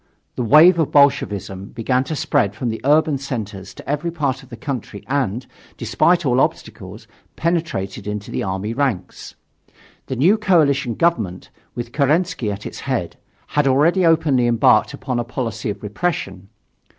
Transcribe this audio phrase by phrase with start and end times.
[0.35, 4.49] The wave of Bolshevism began to spread from the urban centers to every part of
[4.49, 5.45] the country and,
[5.77, 9.35] despite all obstacles, penetrated into the army ranks.
[10.07, 13.17] The new coalition government, with Kerensky at its head,
[13.49, 16.49] had already openly embarked upon a policy of repression.